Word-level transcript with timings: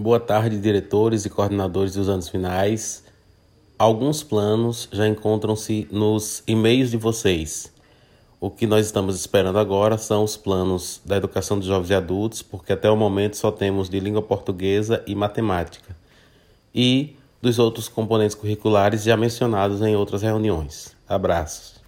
Boa 0.00 0.18
tarde, 0.18 0.58
diretores 0.58 1.26
e 1.26 1.28
coordenadores 1.28 1.92
dos 1.92 2.08
anos 2.08 2.26
finais. 2.26 3.04
Alguns 3.78 4.22
planos 4.22 4.88
já 4.90 5.06
encontram-se 5.06 5.86
nos 5.92 6.42
e-mails 6.46 6.90
de 6.90 6.96
vocês. 6.96 7.70
O 8.40 8.48
que 8.48 8.66
nós 8.66 8.86
estamos 8.86 9.14
esperando 9.14 9.58
agora 9.58 9.98
são 9.98 10.24
os 10.24 10.38
planos 10.38 11.02
da 11.04 11.18
educação 11.18 11.60
de 11.60 11.66
jovens 11.66 11.90
e 11.90 11.94
adultos, 11.94 12.40
porque 12.40 12.72
até 12.72 12.90
o 12.90 12.96
momento 12.96 13.36
só 13.36 13.52
temos 13.52 13.90
de 13.90 14.00
língua 14.00 14.22
portuguesa 14.22 15.04
e 15.06 15.14
matemática, 15.14 15.94
e 16.74 17.14
dos 17.42 17.58
outros 17.58 17.86
componentes 17.86 18.34
curriculares 18.34 19.02
já 19.02 19.18
mencionados 19.18 19.82
em 19.82 19.94
outras 19.94 20.22
reuniões. 20.22 20.96
Abraços. 21.06 21.79